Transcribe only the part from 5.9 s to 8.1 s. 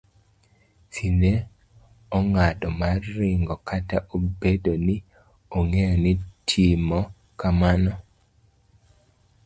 ni timo kamano